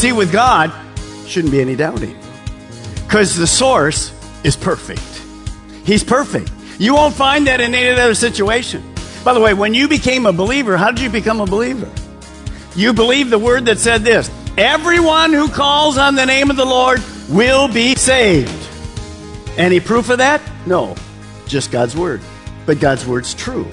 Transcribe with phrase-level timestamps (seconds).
[0.00, 0.72] See, with God,
[1.26, 2.16] shouldn't be any doubting.
[3.04, 5.02] Because the source is perfect.
[5.84, 6.50] He's perfect.
[6.78, 8.82] You won't find that in any other situation.
[9.26, 11.86] By the way, when you became a believer, how did you become a believer?
[12.74, 16.64] You believed the word that said this Everyone who calls on the name of the
[16.64, 18.50] Lord will be saved.
[19.58, 20.40] Any proof of that?
[20.64, 20.96] No.
[21.46, 22.22] Just God's word.
[22.64, 23.70] But God's word's true.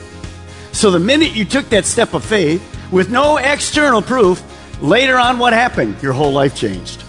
[0.74, 4.44] So the minute you took that step of faith with no external proof,
[4.82, 6.02] later on what happened?
[6.02, 7.04] Your whole life changed.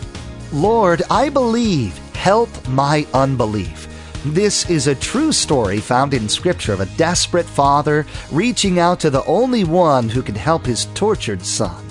[0.52, 1.96] Lord, I believe.
[2.14, 3.86] Help my unbelief.
[4.24, 9.10] This is a true story found in Scripture of a desperate father reaching out to
[9.10, 11.84] the only one who can help his tortured son.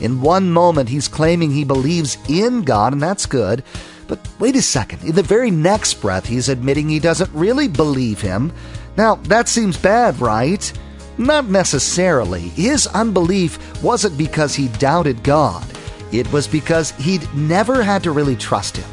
[0.00, 3.62] In one moment, he's claiming he believes in God, and that's good.
[4.08, 5.04] But wait a second.
[5.04, 8.52] In the very next breath, he's admitting he doesn't really believe him.
[8.96, 10.72] Now, that seems bad, right?
[11.18, 12.40] Not necessarily.
[12.40, 15.66] His unbelief wasn't because he doubted God,
[16.12, 18.88] it was because he'd never had to really trust him.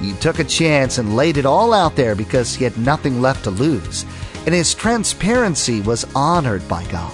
[0.00, 3.44] He took a chance and laid it all out there because he had nothing left
[3.44, 4.04] to lose,
[4.44, 7.12] and his transparency was honored by God.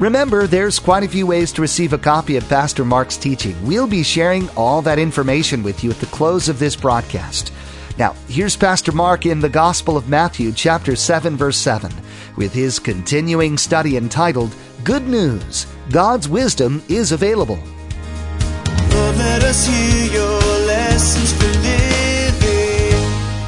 [0.00, 3.54] Remember, there's quite a few ways to receive a copy of Pastor Mark's teaching.
[3.64, 7.52] We'll be sharing all that information with you at the close of this broadcast.
[7.96, 11.92] Now, here's Pastor Mark in the Gospel of Matthew, chapter 7, verse 7,
[12.36, 17.58] with his continuing study entitled Good News God's Wisdom is Available.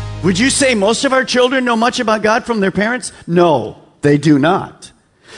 [0.06, 0.24] Lord.
[0.24, 3.12] Would you say most of our children know much about God from their parents?
[3.26, 4.92] No, they do not.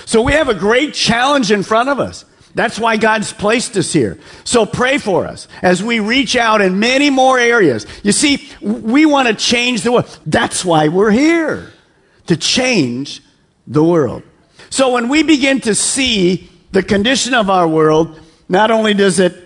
[0.04, 2.26] So we have a great challenge in front of us.
[2.58, 4.18] That's why God's placed us here.
[4.42, 7.86] So pray for us as we reach out in many more areas.
[8.02, 10.18] You see, we want to change the world.
[10.26, 11.70] That's why we're here.
[12.26, 13.22] To change
[13.68, 14.24] the world.
[14.70, 19.40] So when we begin to see the condition of our world, not only does it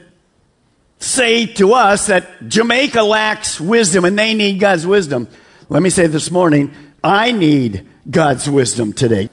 [0.99, 5.29] say to us that Jamaica lacks wisdom and they need God's wisdom.
[5.69, 6.73] Let me say this morning,
[7.05, 9.29] I need God's wisdom today.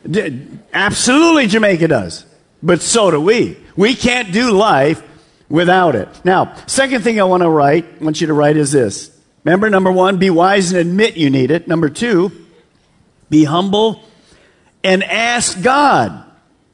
[0.74, 2.26] Absolutely, Jamaica does.
[2.62, 3.58] But so do we.
[3.76, 5.02] We can't do life
[5.48, 6.10] without it.
[6.24, 9.16] Now, second thing I want to write, want you to write is this.
[9.44, 11.68] Remember, number one, be wise and admit you need it.
[11.68, 12.32] Number two,
[13.30, 14.04] be humble
[14.84, 16.26] and ask God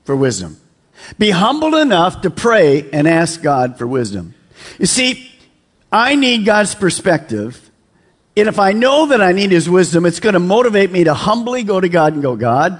[0.03, 0.57] for wisdom.
[1.19, 4.34] Be humble enough to pray and ask God for wisdom.
[4.79, 5.31] You see,
[5.91, 7.69] I need God's perspective.
[8.35, 11.13] And if I know that I need His wisdom, it's going to motivate me to
[11.13, 12.79] humbly go to God and go, God,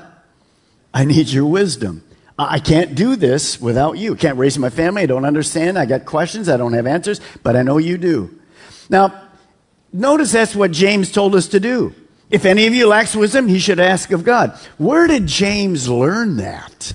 [0.94, 2.04] I need your wisdom.
[2.38, 4.16] I can't do this without you.
[4.16, 5.03] Can't raise my family.
[5.03, 5.79] I don't understand.
[5.79, 6.50] I got questions.
[6.50, 8.38] I don't have answers, but I know you do.
[8.90, 9.29] Now,
[9.94, 11.96] notice that's what James told us to do.
[12.29, 14.57] If any of you lacks wisdom, he should ask of God.
[14.78, 16.94] Where did James learn that?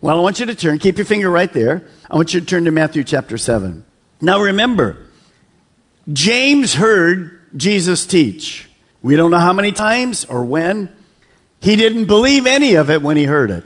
[0.00, 1.82] Well, I want you to turn, keep your finger right there.
[2.08, 3.84] I want you to turn to Matthew chapter 7.
[4.20, 4.98] Now remember,
[6.12, 8.68] James heard Jesus teach.
[9.02, 10.94] We don't know how many times or when.
[11.60, 13.64] He didn't believe any of it when he heard it.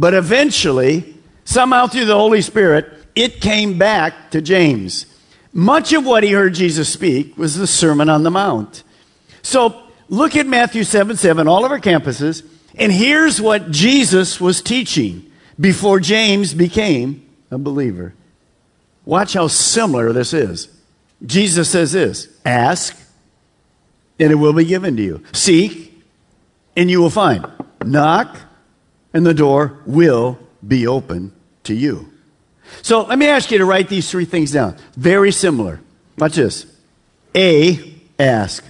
[0.00, 5.04] But eventually, somehow through the Holy Spirit, it came back to James.
[5.52, 8.82] Much of what he heard Jesus speak was the Sermon on the Mount.
[9.42, 12.42] So look at Matthew 7 7, all of our campuses,
[12.76, 15.30] and here's what Jesus was teaching
[15.60, 18.14] before James became a believer.
[19.04, 20.68] Watch how similar this is.
[21.26, 22.96] Jesus says this Ask,
[24.18, 25.22] and it will be given to you.
[25.34, 26.02] Seek,
[26.74, 27.46] and you will find.
[27.84, 28.38] Knock,
[29.12, 31.32] and the door will be open
[31.64, 32.10] to you.
[32.82, 34.76] So let me ask you to write these three things down.
[34.96, 35.80] Very similar.
[36.18, 36.66] Watch this.
[37.34, 38.64] A, ask.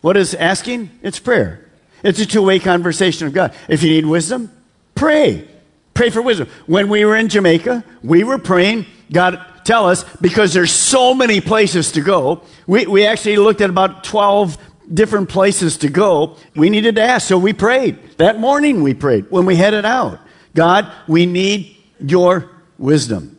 [0.00, 0.90] What is asking?
[1.02, 1.68] It's prayer.
[2.02, 3.54] It's a two way conversation with God.
[3.68, 4.50] If you need wisdom,
[4.94, 5.46] pray.
[5.94, 6.48] Pray for wisdom.
[6.66, 11.40] When we were in Jamaica, we were praying, God, tell us, because there's so many
[11.40, 12.42] places to go.
[12.66, 14.58] We, we actually looked at about 12
[14.92, 16.36] different places to go.
[16.54, 17.98] We needed to ask, so we prayed.
[18.18, 20.20] That morning we prayed when we headed out.
[20.54, 23.38] God, we need your wisdom.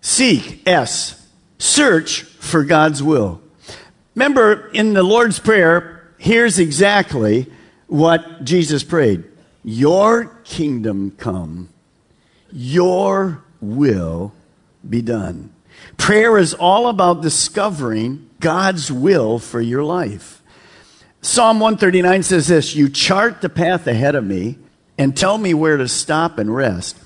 [0.00, 1.28] Seek, S.
[1.58, 3.40] search for God's will.
[4.14, 7.50] Remember, in the Lord's Prayer, here's exactly
[7.86, 9.24] what Jesus prayed
[9.64, 11.68] Your kingdom come,
[12.52, 14.32] your will
[14.88, 15.52] be done.
[15.96, 20.42] Prayer is all about discovering God's will for your life.
[21.26, 24.58] Psalm 139 says this You chart the path ahead of me
[24.96, 26.96] and tell me where to stop and rest.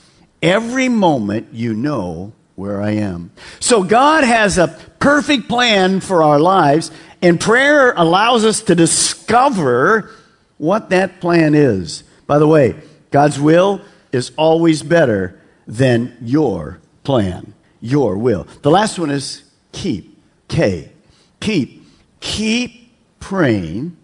[0.43, 3.33] Every moment you know where I am.
[3.61, 4.69] So God has a
[4.99, 6.91] perfect plan for our lives,
[7.23, 10.11] and prayer allows us to discover
[10.59, 12.05] what that plan is.
[12.27, 12.77] By the way,
[13.11, 13.81] God's will
[14.13, 18.47] is always better than your plan, your will.
[18.61, 20.23] The last one is keep.
[20.47, 20.93] K.
[21.41, 21.87] Keep.
[22.21, 23.97] Keep praying.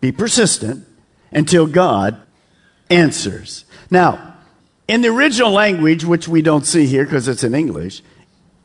[0.00, 0.86] Be persistent
[1.32, 2.20] until God
[2.90, 3.64] answers.
[3.90, 4.36] Now,
[4.86, 8.02] in the original language, which we don't see here because it's in English,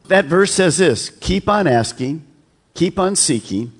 [0.08, 2.26] that verse says this keep on asking,
[2.74, 3.72] keep on seeking,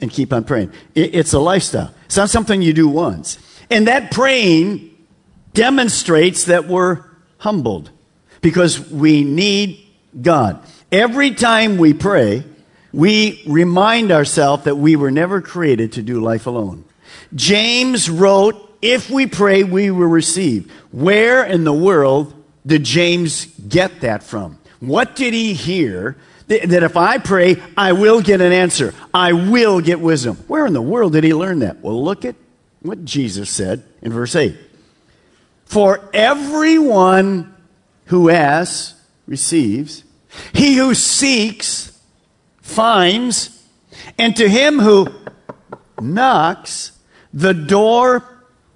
[0.00, 0.72] and keep on praying.
[0.94, 1.94] It's a lifestyle.
[2.06, 3.38] It's not something you do once.
[3.70, 4.90] And that praying
[5.52, 7.04] demonstrates that we're
[7.38, 7.90] humbled
[8.40, 9.86] because we need
[10.20, 10.62] God.
[10.90, 12.44] Every time we pray,
[12.92, 16.84] we remind ourselves that we were never created to do life alone.
[17.34, 20.70] James wrote, If we pray, we will receive.
[20.92, 22.34] Where in the world
[22.66, 24.58] did James get that from?
[24.80, 26.16] What did he hear
[26.50, 28.92] that if I pray, I will get an answer.
[29.14, 30.36] I will get wisdom.
[30.48, 31.80] Where in the world did he learn that?
[31.80, 32.34] Well, look at
[32.80, 34.56] what Jesus said in verse 8.
[35.64, 37.54] For everyone
[38.06, 40.02] who asks receives,
[40.52, 41.96] he who seeks
[42.60, 43.64] finds,
[44.18, 45.06] and to him who
[46.00, 46.92] knocks,
[47.32, 48.24] the door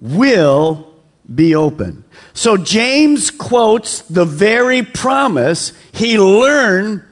[0.01, 0.93] will
[1.33, 2.05] be open.
[2.35, 7.03] So James quotes the very promise he learned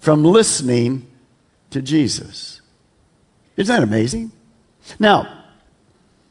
[0.00, 1.06] from listening
[1.70, 2.60] to Jesus.
[3.56, 4.32] Isn't that amazing?
[4.98, 5.44] Now,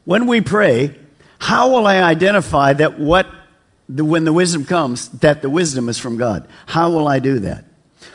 [0.04, 0.96] when we pray,
[1.38, 3.28] how will I identify that what
[3.88, 6.48] the, when the wisdom comes, that the wisdom is from God?
[6.66, 7.64] How will I do that?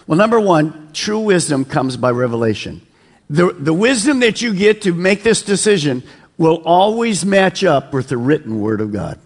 [0.08, 2.86] Well, number one, true wisdom comes by revelation.
[3.30, 6.04] The, the wisdom that you get to make this decision
[6.38, 9.20] will always match up with the written word of God.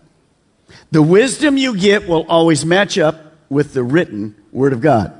[0.91, 5.13] The wisdom you get will always match up with the written word of God.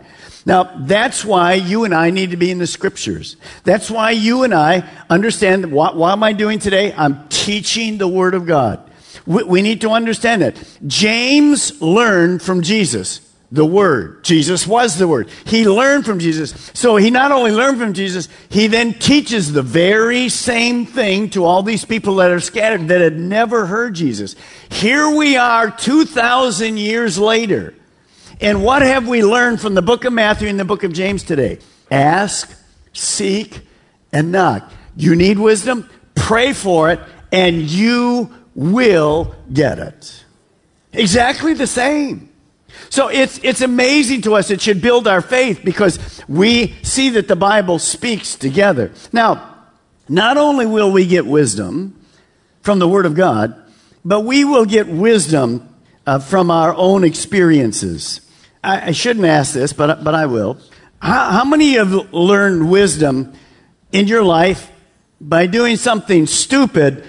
[0.45, 3.36] Now, that's why you and I need to be in the scriptures.
[3.66, 6.94] That's why you and I understand what, what am I doing today?
[6.94, 8.90] I'm teaching the word of God.
[9.25, 10.56] We, we need to understand that.
[10.88, 14.24] James learned from Jesus the Word.
[14.24, 15.30] Jesus was the Word.
[15.46, 16.72] He learned from Jesus.
[16.74, 21.46] So he not only learned from Jesus, he then teaches the very same thing to
[21.46, 24.36] all these people that are scattered that had never heard Jesus.
[24.70, 27.74] Here we are 2,000 years later.
[28.42, 31.24] And what have we learned from the book of Matthew and the book of James
[31.24, 31.60] today?
[31.90, 32.54] Ask,
[32.94, 33.62] seek,
[34.12, 34.72] and knock.
[34.96, 35.90] You need wisdom?
[36.16, 37.00] Pray for it,
[37.32, 40.26] and you will get it.
[40.92, 42.27] Exactly the same.
[42.90, 44.50] So it's, it's amazing to us.
[44.52, 48.92] It should build our faith because we see that the Bible speaks together.
[49.12, 49.56] Now,
[50.10, 52.00] not only will we get wisdom
[52.62, 53.56] from the Word of God,
[54.04, 55.68] but we will get wisdom
[56.06, 58.22] uh, from our own experiences.
[58.64, 60.58] I, I, shouldn't ask this, but, but I will.
[61.02, 63.34] How, how many have learned wisdom
[63.92, 64.72] in your life
[65.19, 67.06] by doing something stupid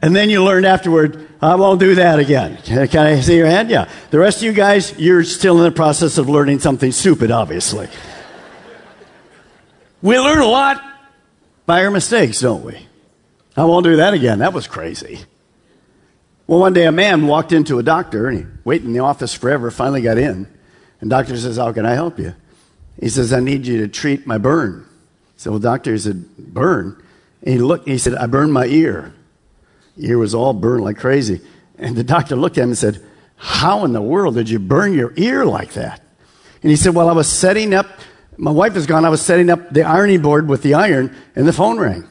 [0.00, 2.58] and then you learned afterward, I won't do that again.
[2.64, 3.70] Can I see your hand?
[3.70, 3.88] Yeah.
[4.10, 7.88] The rest of you guys, you're still in the process of learning something stupid, obviously.
[10.02, 10.82] we learn a lot
[11.66, 12.86] by our mistakes, don't we?
[13.56, 14.38] I won't do that again.
[14.38, 15.20] That was crazy.
[16.46, 19.34] Well, one day a man walked into a doctor and he waited in the office
[19.34, 20.46] forever, finally got in.
[21.00, 22.34] And doctor says, How can I help you?
[23.00, 24.86] He says, I need you to treat my burn.
[25.36, 27.00] So, well, doctor, he said, Burn?
[27.42, 29.12] And he looked, he said, I burned my ear
[29.98, 31.40] ear was all burned like crazy.
[31.78, 33.00] And the doctor looked at him and said,
[33.36, 36.02] How in the world did you burn your ear like that?
[36.62, 37.86] And he said, Well, I was setting up,
[38.36, 41.46] my wife is gone, I was setting up the ironing board with the iron, and
[41.46, 42.04] the phone rang.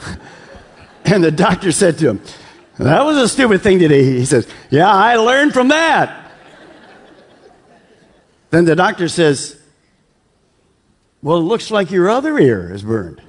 [1.04, 2.22] and the doctor said to him,
[2.78, 4.04] That was a stupid thing today.
[4.04, 6.32] He says, Yeah, I learned from that.
[8.50, 9.59] then the doctor says,
[11.22, 13.20] well, it looks like your other ear is burned.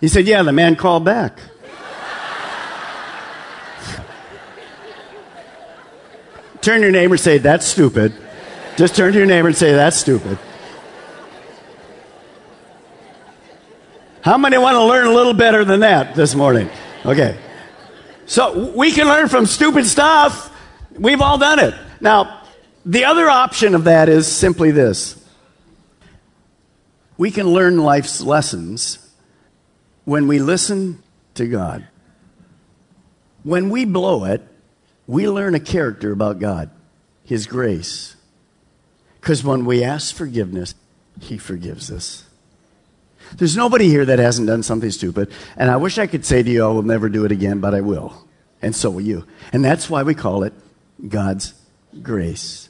[0.00, 1.40] He said, Yeah, the man called back.
[6.60, 8.12] turn to your neighbor and say, That's stupid.
[8.76, 10.38] Just turn to your neighbor and say, That's stupid.
[14.22, 16.68] How many want to learn a little better than that this morning?
[17.04, 17.38] Okay.
[18.26, 20.54] So we can learn from stupid stuff.
[20.92, 21.74] We've all done it.
[22.00, 22.42] Now,
[22.84, 25.17] the other option of that is simply this
[27.18, 28.98] we can learn life's lessons
[30.04, 31.02] when we listen
[31.34, 31.86] to God.
[33.42, 34.40] When we blow it,
[35.06, 36.70] we learn a character about God,
[37.24, 38.16] His grace.
[39.20, 40.74] Because when we ask forgiveness,
[41.20, 42.24] He forgives us.
[43.36, 46.50] There's nobody here that hasn't done something stupid, and I wish I could say to
[46.50, 48.26] you, I will never do it again, but I will.
[48.62, 49.26] And so will you.
[49.52, 50.52] And that's why we call it
[51.06, 51.54] God's
[52.00, 52.68] grace.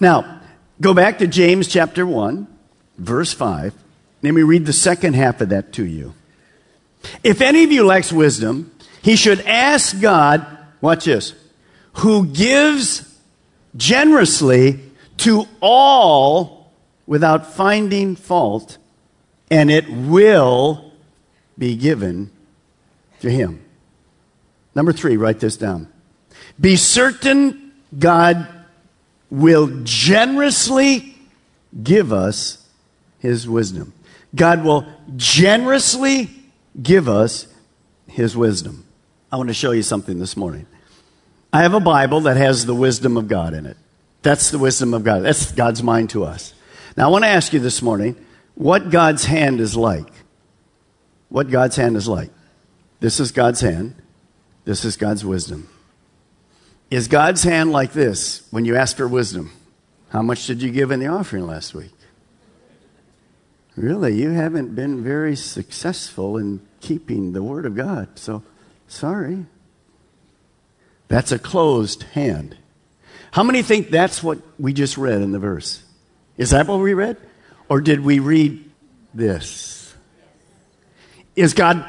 [0.00, 0.40] Now,
[0.80, 2.53] go back to James chapter 1,
[2.98, 3.74] verse 5.
[4.22, 6.14] Let me read the second half of that to you.
[7.22, 8.72] If any of you lacks wisdom,
[9.02, 10.46] he should ask God,
[10.80, 11.34] watch this,
[11.94, 13.18] who gives
[13.76, 14.80] generously
[15.18, 16.72] to all
[17.06, 18.78] without finding fault,
[19.50, 20.92] and it will
[21.58, 22.30] be given
[23.20, 23.62] to him.
[24.74, 25.92] Number three, write this down.
[26.60, 28.48] Be certain God
[29.30, 31.14] will generously
[31.82, 32.63] give us
[33.24, 33.94] his wisdom.
[34.34, 36.28] God will generously
[36.80, 37.46] give us
[38.06, 38.84] his wisdom.
[39.32, 40.66] I want to show you something this morning.
[41.50, 43.78] I have a Bible that has the wisdom of God in it.
[44.20, 45.20] That's the wisdom of God.
[45.20, 46.52] That's God's mind to us.
[46.98, 48.14] Now, I want to ask you this morning
[48.56, 50.12] what God's hand is like.
[51.30, 52.30] What God's hand is like.
[53.00, 53.94] This is God's hand.
[54.66, 55.70] This is God's wisdom.
[56.90, 59.50] Is God's hand like this when you ask for wisdom?
[60.10, 61.90] How much did you give in the offering last week?
[63.76, 68.42] Really, you haven't been very successful in keeping the Word of God, so
[68.86, 69.46] sorry.
[71.08, 72.56] That's a closed hand.
[73.32, 75.82] How many think that's what we just read in the verse?
[76.36, 77.16] Is that what we read?
[77.68, 78.70] Or did we read
[79.12, 79.94] this?
[81.34, 81.84] Is God,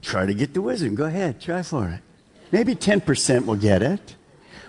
[0.00, 0.96] try to get the wisdom.
[0.96, 2.00] Go ahead, try for it.
[2.50, 4.16] Maybe 10% will get it.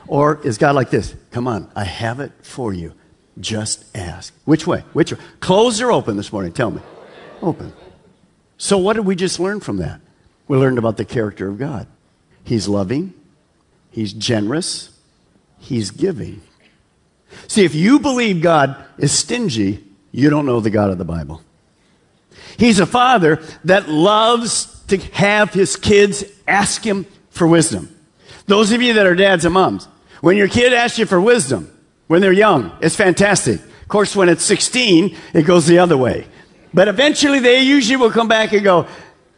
[0.08, 1.16] Or is God like this?
[1.32, 2.94] Come on, I have it for you.
[3.40, 4.34] Just ask.
[4.46, 4.84] Which way?
[4.94, 5.20] Which way?
[5.40, 6.54] Closed or open this morning?
[6.54, 6.82] Tell me.
[7.42, 7.74] Open.
[8.58, 10.00] So, what did we just learn from that?
[10.48, 11.88] We learned about the character of God.
[12.44, 13.14] He's loving,
[13.92, 14.98] He's generous,
[15.60, 16.42] He's giving.
[17.48, 21.42] See, if you believe God is stingy, you don't know the God of the Bible.
[22.58, 27.90] He's a father that loves to have his kids ask him for wisdom.
[28.46, 29.88] Those of you that are dads and moms,
[30.22, 31.72] when your kid asks you for wisdom,
[32.08, 33.60] when they're young, it's fantastic.
[33.62, 36.28] Of course, when it's 16, it goes the other way.
[36.74, 38.88] But eventually, they usually will come back and go,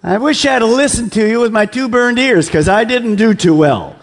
[0.01, 3.15] I wish I had listened to you with my two burned ears because I didn't
[3.15, 3.95] do too well.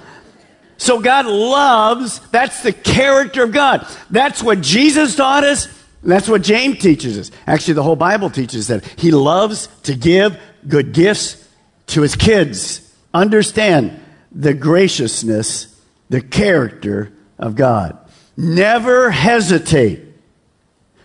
[0.76, 3.86] So God loves, that's the character of God.
[4.10, 5.68] That's what Jesus taught us.
[6.02, 7.30] That's what James teaches us.
[7.46, 11.48] Actually, the whole Bible teaches that he loves to give good gifts
[11.88, 12.92] to his kids.
[13.14, 14.00] Understand
[14.32, 17.96] the graciousness, the character of God.
[18.36, 20.00] Never hesitate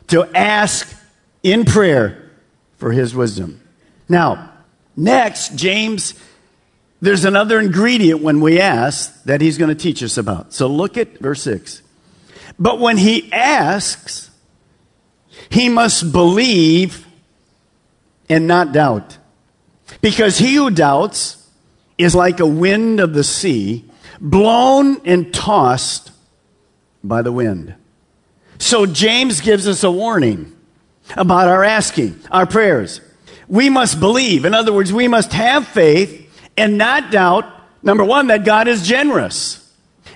[0.08, 0.94] to ask
[1.44, 2.32] in prayer
[2.78, 3.62] for his wisdom.
[4.08, 4.52] Now,
[4.96, 6.14] next, James,
[7.02, 10.54] there's another ingredient when we ask that he's going to teach us about.
[10.54, 11.82] So look at verse 6.
[12.58, 14.32] But when he asks,
[15.50, 17.06] he must believe
[18.30, 19.18] and not doubt.
[20.02, 21.48] Because he who doubts
[21.98, 23.86] is like a wind of the sea,
[24.20, 26.12] blown and tossed
[27.08, 27.76] by the wind.
[28.60, 30.56] So James gives us a warning
[31.16, 33.02] about our asking, our prayers.
[33.48, 34.46] We must believe.
[34.46, 36.24] In other words, we must have faith
[36.58, 37.46] and not doubt,
[37.84, 39.64] number one, that God is generous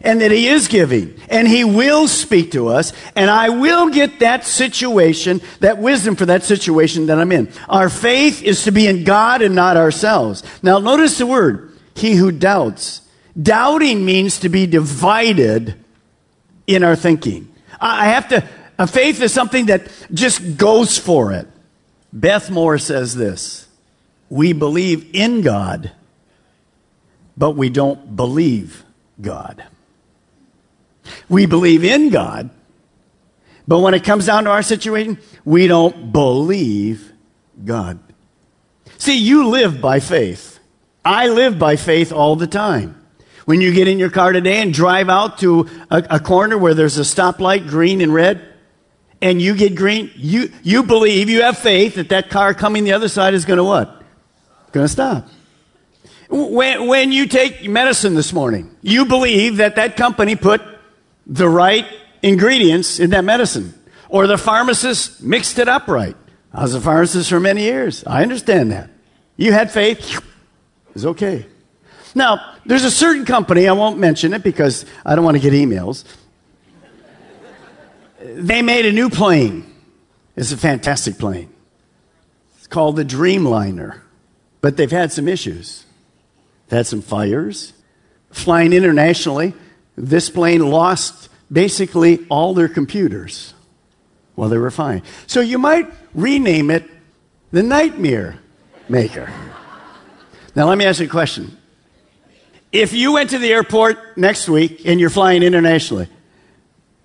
[0.01, 4.19] and that He is giving and He will speak to us and I will get
[4.19, 7.51] that situation, that wisdom for that situation that I'm in.
[7.69, 10.43] Our faith is to be in God and not ourselves.
[10.63, 13.01] Now notice the word, he who doubts.
[13.41, 15.80] Doubting means to be divided
[16.75, 17.53] in our thinking.
[17.79, 18.47] I have to,
[18.77, 21.47] a faith is something that just goes for it.
[22.13, 23.67] Beth Moore says this
[24.29, 25.91] We believe in God,
[27.37, 28.83] but we don't believe
[29.19, 29.63] God.
[31.29, 32.49] We believe in God,
[33.67, 37.11] but when it comes down to our situation, we don't believe
[37.63, 37.99] God.
[38.97, 40.59] See, you live by faith.
[41.03, 43.00] I live by faith all the time.
[43.45, 46.73] When you get in your car today and drive out to a, a corner where
[46.73, 48.47] there's a stoplight, green and red,
[49.21, 52.93] and you get green, you, you believe, you have faith that that car coming the
[52.93, 54.03] other side is going to what?
[54.71, 55.27] Going to stop.
[56.29, 60.61] When, when you take medicine this morning, you believe that that company put
[61.27, 61.85] the right
[62.23, 63.73] ingredients in that medicine.
[64.09, 66.15] Or the pharmacist mixed it up right.
[66.53, 68.03] I was a pharmacist for many years.
[68.05, 68.89] I understand that.
[69.37, 70.21] You had faith.
[70.93, 71.45] It's okay.
[72.13, 75.53] Now, there's a certain company, I won't mention it because I don't want to get
[75.53, 76.03] emails.
[78.19, 79.65] They made a new plane.
[80.35, 81.49] It's a fantastic plane.
[82.57, 84.01] It's called the Dreamliner.
[84.61, 85.85] But they've had some issues.
[86.67, 87.73] They've had some fires.
[88.31, 89.53] Flying internationally,
[89.95, 93.53] this plane lost basically all their computers
[94.35, 95.01] while they were flying.
[95.27, 96.89] So you might rename it
[97.51, 98.39] the Nightmare
[98.87, 99.29] Maker.
[100.55, 101.57] Now, let me ask you a question.
[102.71, 106.07] If you went to the airport next week and you're flying internationally,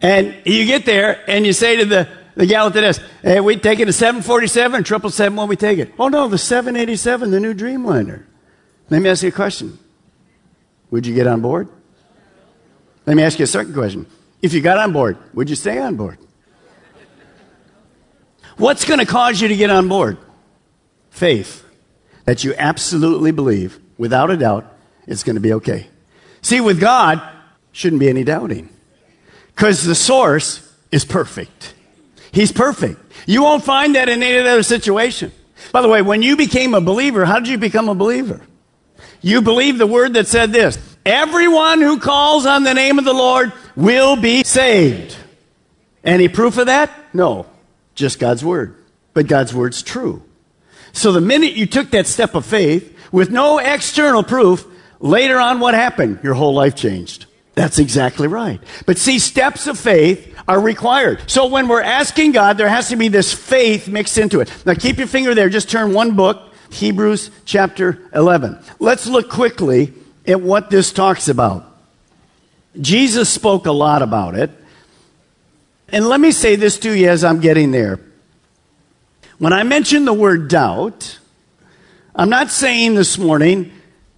[0.01, 3.41] and you get there and you say to the, the gal at the desk, hey,
[3.41, 5.93] we take it a 747 or 777 when we take it.
[5.99, 8.25] Oh no, the 787, the new Dreamliner.
[8.91, 9.79] Let me ask you a question.
[10.91, 11.69] Would you get on board?
[13.07, 14.07] Let me ask you a second question.
[14.43, 16.19] If you got on board, would you stay on board?
[18.57, 20.19] What's going to cause you to get on board?
[21.11, 21.65] Faith.
[22.25, 24.76] That you absolutely believe, without a doubt,
[25.07, 25.89] it's going to be okay.
[26.43, 27.21] See, with God,
[27.73, 28.69] shouldn't be any doubting.
[29.55, 31.75] Because the source is perfect.
[32.33, 33.01] He's perfect.
[33.27, 35.33] You won't find that in any other situation.
[35.73, 38.41] By the way, when you became a believer, how did you become a believer?
[39.23, 43.15] You believe the word that said this Everyone who calls on the name of the
[43.15, 45.17] Lord will be saved.
[46.05, 46.91] Any proof of that?
[47.15, 47.47] No.
[47.95, 48.77] Just God's word.
[49.15, 50.23] But God's word's true.
[50.93, 54.67] So the minute you took that step of faith with no external proof,
[55.01, 56.21] later on what happened?
[56.23, 57.27] Your whole life changed.
[57.55, 58.61] That's exactly right.
[58.85, 61.31] But see, steps of faith are required.
[61.31, 64.53] So when we're asking God, there has to be this faith mixed into it.
[64.67, 65.49] Now keep your finger there.
[65.49, 68.59] Just turn one book, Hebrews chapter 11.
[68.79, 69.95] Let's look quickly
[70.27, 71.65] at what this talks about.
[72.79, 74.51] Jesus spoke a lot about it.
[75.89, 78.01] And let me say this to you as I'm getting there.
[79.39, 81.19] When I mention the word doubt,
[82.15, 83.73] I'm not saying this morning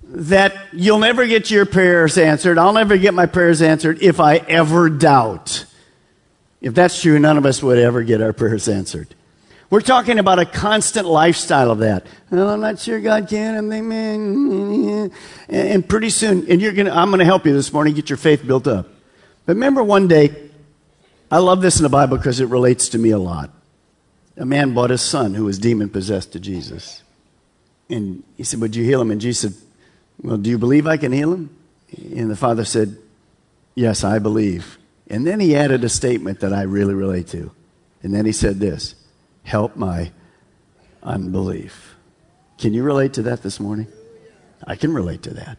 [0.09, 2.59] that you'll never get your prayers answered.
[2.59, 5.67] I'll never get my prayers answered if I ever doubt.
[6.61, 9.15] If that's true, none of us would ever get our prayers answered.
[9.71, 12.07] We're talking about a constant lifestyle of that.
[12.31, 15.11] Well, I'm not sure God can, and they
[15.49, 18.47] and pretty soon, and you're gonna, I'm gonna help you this morning get your faith
[18.47, 18.89] built up.
[19.45, 20.51] But remember one day,
[21.31, 23.51] I love this in the Bible because it relates to me a lot.
[24.39, 27.03] A man brought his son who was demon possessed to Jesus.
[27.91, 29.11] And he said, Would you heal him?
[29.11, 29.68] And Jesus said,
[30.23, 31.57] Well, do you believe I can heal him?
[31.97, 32.97] And the father said,
[33.75, 34.79] Yes, I believe.
[35.09, 37.53] And then he added a statement that I really relate to.
[38.03, 38.95] And then he said this
[39.45, 40.13] Help my
[41.03, 41.95] unbelief.
[42.59, 43.87] Can you relate to that this morning?
[44.67, 45.59] I can relate to that.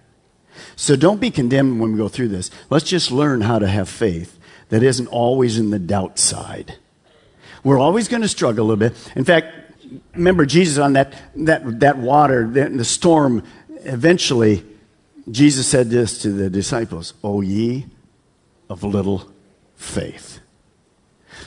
[0.76, 2.52] So don't be condemned when we go through this.
[2.70, 6.76] Let's just learn how to have faith that isn't always in the doubt side.
[7.64, 9.12] We're always going to struggle a little bit.
[9.16, 9.48] In fact,
[10.14, 13.44] remember Jesus on that, that, that water, the, the storm,
[13.84, 14.66] eventually,
[15.30, 17.86] Jesus said this to the disciples, O ye
[18.70, 19.30] of little
[19.76, 20.40] faith.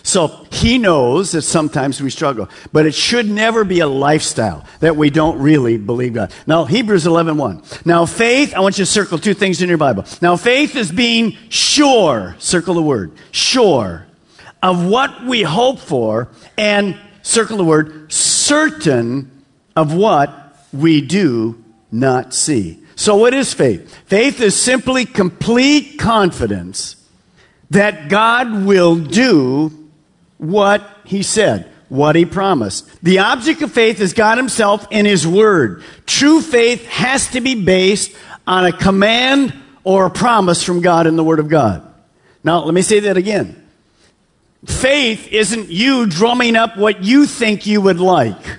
[0.02, 4.96] So he knows that sometimes we struggle, but it should never be a lifestyle that
[4.96, 6.32] we don't really believe God.
[6.46, 7.62] Now, Hebrews 11, 1.
[7.84, 10.04] Now, faith, I want you to circle two things in your Bible.
[10.20, 14.06] Now, faith is being sure, circle the word, sure,
[14.62, 19.30] of what we hope for, and circle the word, certain
[19.76, 21.61] of what we do
[21.92, 22.82] not see.
[22.96, 23.94] So, what is faith?
[24.06, 26.96] Faith is simply complete confidence
[27.70, 29.88] that God will do
[30.38, 32.88] what he said, what he promised.
[33.02, 35.82] The object of faith is God himself in his word.
[36.06, 38.14] True faith has to be based
[38.46, 41.86] on a command or a promise from God in the word of God.
[42.44, 43.58] Now, let me say that again.
[44.64, 48.58] Faith isn't you drumming up what you think you would like.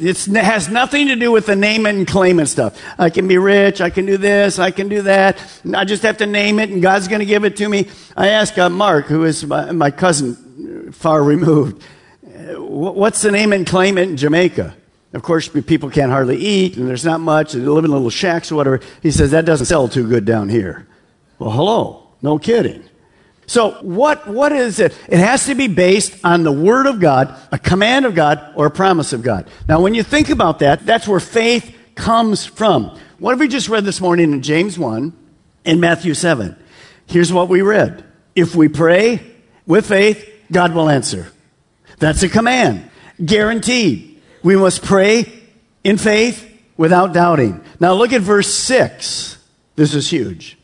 [0.00, 2.80] It has nothing to do with the name it and claim and stuff.
[2.98, 3.80] I can be rich.
[3.80, 4.58] I can do this.
[4.58, 5.38] I can do that.
[5.74, 7.88] I just have to name it and God's going to give it to me.
[8.16, 11.82] I asked uh, Mark, who is my, my cousin, far removed.
[12.56, 14.76] What's the name and claim it in Jamaica?
[15.12, 17.52] Of course, people can't hardly eat, and there's not much.
[17.52, 18.80] They live in little shacks or whatever.
[19.02, 20.86] He says that doesn't sell too good down here.
[21.38, 22.87] Well, hello, no kidding.
[23.48, 24.94] So, what, what is it?
[25.08, 28.66] It has to be based on the Word of God, a command of God, or
[28.66, 29.48] a promise of God.
[29.66, 32.94] Now, when you think about that, that's where faith comes from.
[33.18, 35.14] What have we just read this morning in James 1
[35.64, 36.56] and Matthew 7?
[37.06, 38.04] Here's what we read.
[38.34, 39.22] If we pray
[39.66, 41.32] with faith, God will answer.
[41.98, 42.90] That's a command.
[43.24, 44.20] Guaranteed.
[44.42, 45.32] We must pray
[45.82, 47.64] in faith without doubting.
[47.80, 49.42] Now look at verse 6.
[49.74, 50.58] This is huge.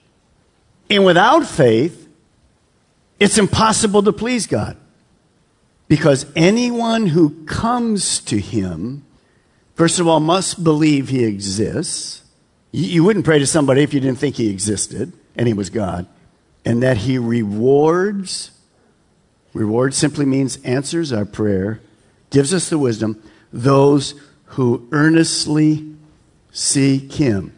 [0.90, 2.04] And without faith,
[3.24, 4.76] it's impossible to please God.
[5.88, 9.04] Because anyone who comes to Him,
[9.74, 12.22] first of all, must believe He exists
[12.76, 16.08] You, wouldn't pray to somebody if you didn't think he existed and he was God.
[16.64, 18.50] And that he rewards,
[19.52, 21.80] reward simply means answers our prayer,
[22.30, 25.94] gives us the wisdom, those who earnestly
[26.50, 27.52] seek him.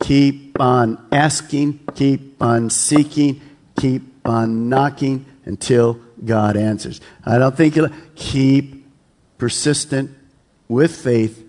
[0.00, 3.42] Keep on asking, keep on seeking,
[3.78, 7.00] keep on knocking until God answers.
[7.24, 8.86] I don't think you'll keep
[9.38, 10.10] persistent
[10.68, 11.44] with faith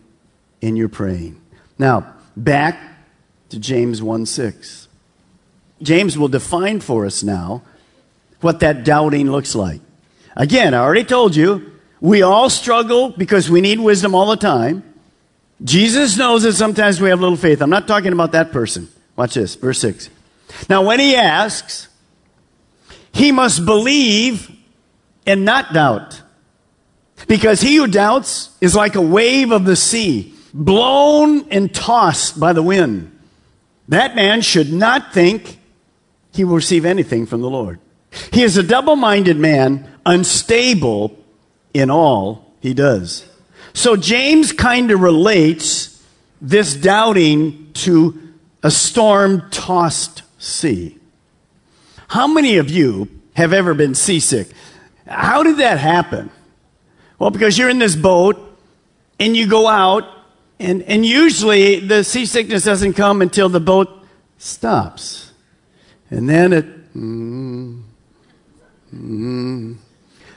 [0.62, 1.40] in your praying.
[1.78, 2.80] Now, back
[3.50, 4.88] to James 1 6.
[5.82, 7.62] James will define for us now
[8.42, 9.82] what that doubting looks like.
[10.36, 14.84] Again, I already told you, we all struggle because we need wisdom all the time.
[15.64, 17.62] Jesus knows that sometimes we have little faith.
[17.62, 18.90] I'm not talking about that person.
[19.16, 20.10] Watch this, verse 6.
[20.70, 21.88] Now, when he asks,
[23.14, 24.52] he must believe
[25.26, 26.22] and not doubt.
[27.28, 32.52] Because he who doubts is like a wave of the sea, blown and tossed by
[32.52, 33.12] the wind.
[33.88, 35.60] That man should not think
[36.34, 37.80] he will receive anything from the Lord.
[38.32, 41.18] He is a double minded man, unstable
[41.74, 43.26] in all he does.
[43.74, 46.04] So James kind of relates
[46.42, 48.20] this doubting to
[48.62, 50.98] a storm tossed sea.
[52.14, 54.48] How many of you have ever been seasick?
[55.08, 56.30] How did that happen?
[57.18, 58.38] Well, because you're in this boat
[59.20, 60.04] and you go out,
[60.60, 63.90] and, and usually the seasickness doesn't come until the boat
[64.38, 65.32] stops.
[66.12, 66.94] And then it.
[66.96, 67.82] Mm,
[68.94, 69.78] mm.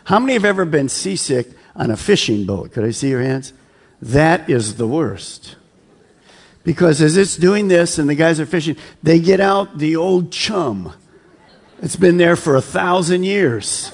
[0.05, 2.73] How many have ever been seasick on a fishing boat?
[2.73, 3.53] Could I see your hands?
[4.01, 5.57] That is the worst.
[6.65, 10.33] Because as it's doing this and the guys are fishing, they get out the old
[10.33, 10.95] chum.
[11.83, 13.93] It's been there for a thousand years.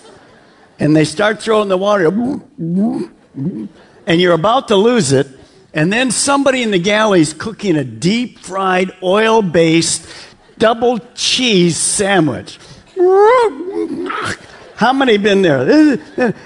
[0.78, 3.68] And they start throwing the water, and
[4.06, 5.28] you're about to lose it.
[5.74, 10.06] And then somebody in the galley's cooking a deep fried, oil based,
[10.58, 12.58] double cheese sandwich.
[14.76, 15.60] How many been there?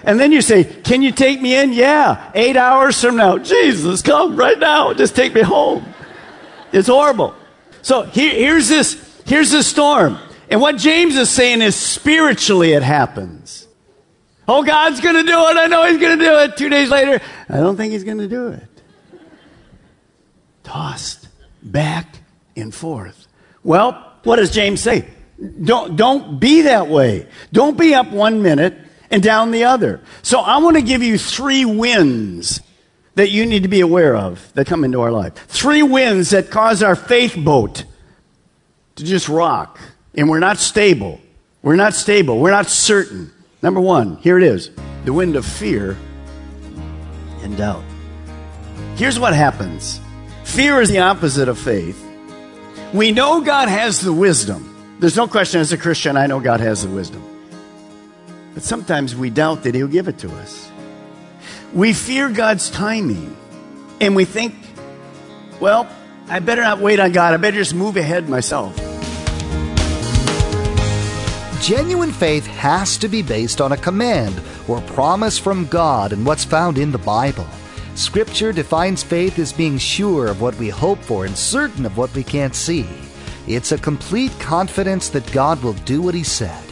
[0.05, 1.73] And then you say, Can you take me in?
[1.73, 3.39] Yeah, eight hours from now.
[3.39, 4.93] Jesus, come right now.
[4.93, 5.85] Just take me home.
[6.73, 7.35] It's horrible.
[7.83, 10.19] So here, here's this, here's this storm.
[10.51, 13.67] And what James is saying is spiritually it happens.
[14.49, 15.57] Oh, God's going to do it.
[15.57, 16.57] I know He's going to do it.
[16.57, 18.69] Two days later, I don't think He's going to do it.
[20.63, 21.29] Tossed
[21.63, 22.21] back
[22.55, 23.27] and forth.
[23.65, 25.09] Well, what does James say?
[25.65, 27.27] Don't, don't be that way.
[27.53, 28.77] Don't be up one minute
[29.11, 30.01] and down the other.
[30.23, 32.61] So I want to give you three winds
[33.17, 35.35] that you need to be aware of that come into our life.
[35.49, 37.85] Three winds that cause our faith boat
[38.97, 39.79] to just rock.
[40.17, 41.21] And we're not stable.
[41.63, 42.39] We're not stable.
[42.39, 43.33] We're not certain.
[43.63, 44.71] Number one, here it is
[45.05, 45.97] the wind of fear
[47.43, 47.85] and doubt.
[48.97, 50.01] Here's what happens
[50.45, 52.03] fear is the opposite of faith.
[52.93, 54.97] We know God has the wisdom.
[55.01, 57.23] There's no question as a Christian, I know God has the wisdom.
[58.55, 60.71] But sometimes we doubt that He'll give it to us.
[61.75, 63.37] We fear God's timing.
[64.01, 64.55] And we think,
[65.61, 65.89] well,
[66.29, 67.35] I better not wait on God.
[67.35, 68.86] I better just move ahead myself.
[71.61, 76.45] Genuine faith has to be based on a command or promise from God and what's
[76.45, 77.47] found in the Bible.
[77.95, 82.15] Scripture defines faith as being sure of what we hope for and certain of what
[82.15, 82.87] we can't see.
[83.49, 86.63] It's a complete confidence that God will do what He said.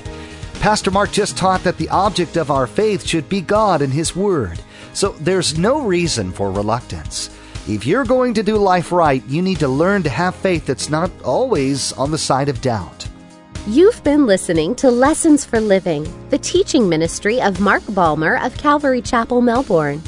[0.60, 4.14] Pastor Mark just taught that the object of our faith should be God and His
[4.14, 4.60] Word,
[4.92, 7.30] so there's no reason for reluctance.
[7.66, 10.90] If you're going to do life right, you need to learn to have faith that's
[10.90, 13.03] not always on the side of doubt.
[13.66, 19.00] You've been listening to Lessons for Living, the teaching ministry of Mark Balmer of Calvary
[19.00, 20.02] Chapel, Melbourne.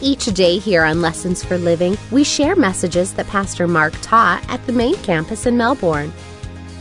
[0.00, 4.64] Each day here on Lessons for Living, we share messages that Pastor Mark taught at
[4.66, 6.12] the main campus in Melbourne.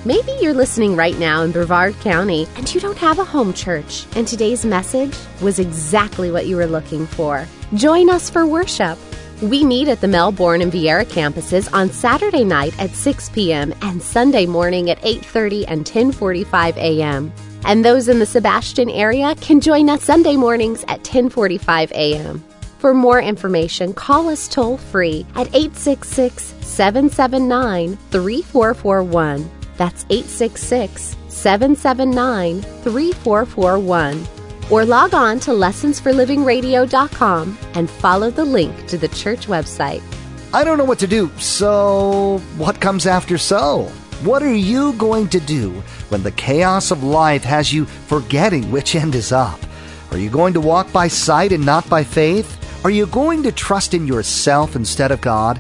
[0.06, 4.06] Maybe you're listening right now in Brevard County and you don't have a home church,
[4.16, 7.48] and today's message was exactly what you were looking for.
[7.74, 9.00] Join us for worship.
[9.42, 13.74] We meet at the Melbourne and Viera campuses on Saturday night at 6 p.m.
[13.82, 17.34] and Sunday morning at 8:30 and 10:45 a.m.
[17.66, 22.44] And those in the Sebastian area can join us Sunday mornings at 10:45 a.m.
[22.78, 29.50] For more information, call us toll free at 866 779 3441.
[29.76, 39.08] That's 866 779 3441 or log on to lessonsforlivingradio.com and follow the link to the
[39.10, 40.02] church website.
[40.54, 43.84] I don't know what to do, so what comes after so?
[44.24, 45.72] What are you going to do
[46.10, 49.60] when the chaos of life has you forgetting which end is up?
[50.12, 52.58] Are you going to walk by sight and not by faith?
[52.84, 55.60] Are you going to trust in yourself instead of God?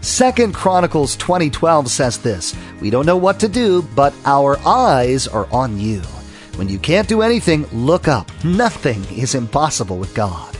[0.00, 5.46] Second Chronicles 20:12 says this, "We don't know what to do, but our eyes are
[5.52, 6.02] on you."
[6.56, 8.30] When you can't do anything, look up.
[8.44, 10.56] Nothing is impossible with God.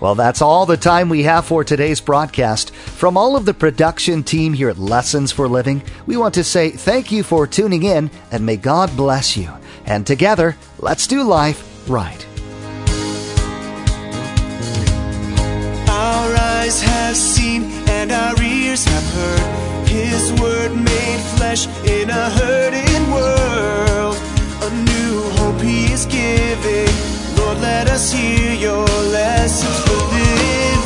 [0.00, 2.74] Well, that's all the time we have for today's broadcast.
[2.74, 6.70] From all of the production team here at Lessons for Living, we want to say
[6.70, 9.50] thank you for tuning in and may God bless you.
[9.86, 12.26] And together, let's do life right.
[15.88, 22.30] Our eyes have seen and our ears have heard His word made flesh in a
[22.30, 24.05] hurting world
[24.66, 26.88] a new hope He is giving.
[27.36, 30.85] Lord, let us hear your lessons for living.